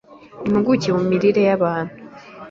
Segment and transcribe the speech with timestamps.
[0.47, 1.93] impuguke mu mirire y'abantu